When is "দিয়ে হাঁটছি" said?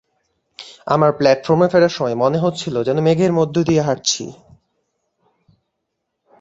3.63-4.23